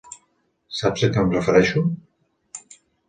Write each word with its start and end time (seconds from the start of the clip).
Saps 0.77 1.05
a 1.07 1.09
què 1.17 1.21
em 1.25 1.29
refereixo? 1.35 1.85